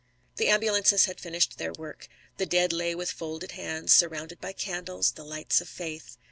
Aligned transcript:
The 0.37 0.47
ambulances 0.47 1.05
had 1.05 1.19
finished 1.21 1.59
their 1.59 1.71
work. 1.73 2.07
The 2.37 2.47
dead 2.47 2.73
lay 2.73 2.95
with 2.95 3.11
folded 3.11 3.51
hands, 3.51 3.93
surrounded 3.93 4.41
by 4.41 4.51
candles, 4.53 5.11
the 5.11 5.23
lights 5.23 5.61
of 5.61 5.69
faith. 5.69 6.17